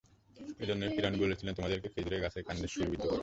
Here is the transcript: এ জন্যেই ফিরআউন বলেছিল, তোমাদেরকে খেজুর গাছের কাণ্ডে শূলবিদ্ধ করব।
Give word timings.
এ 0.59 0.65
জন্যেই 0.69 0.93
ফিরআউন 0.95 1.15
বলেছিল, 1.19 1.47
তোমাদেরকে 1.53 1.87
খেজুর 1.93 2.21
গাছের 2.23 2.43
কাণ্ডে 2.47 2.67
শূলবিদ্ধ 2.67 3.03
করব। 3.03 3.19